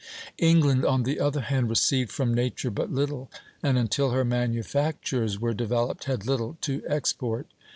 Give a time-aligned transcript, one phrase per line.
[0.39, 3.29] England, on the other hand, received from Nature but little,
[3.61, 7.45] and, until her manufactures were developed, had little to export.